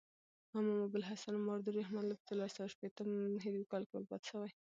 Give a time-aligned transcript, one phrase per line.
[0.57, 3.09] امام ابوالحسن ماوردي رحمة الله په څلورسوه شپېتم
[3.43, 4.57] هجري کال کښي وفات سوی دي.